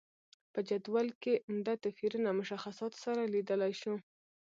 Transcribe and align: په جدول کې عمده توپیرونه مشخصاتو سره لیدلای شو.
په 0.53 0.59
جدول 0.69 1.07
کې 1.21 1.33
عمده 1.47 1.73
توپیرونه 1.83 2.29
مشخصاتو 2.39 2.97
سره 3.05 3.31
لیدلای 3.33 3.73
شو. 3.81 3.93